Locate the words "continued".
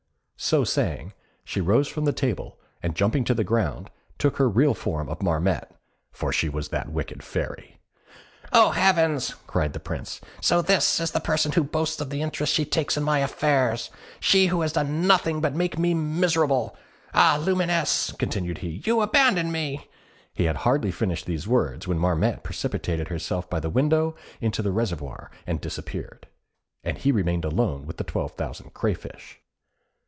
18.17-18.57